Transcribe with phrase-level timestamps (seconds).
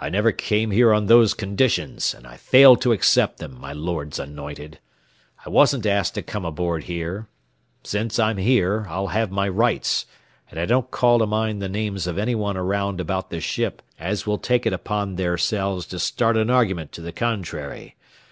[0.00, 4.18] "I never came here on those conditions, and I fail to accept them, my Lord's
[4.18, 4.80] anointed.
[5.46, 7.28] I wasn't asked to come aboard here.
[7.84, 10.06] Since I'm here, I'll have my rights,
[10.50, 13.80] and I don't call to mind the names of any one around about this ship
[13.96, 17.94] as will take it upon theirselves to start an argument to the contrary.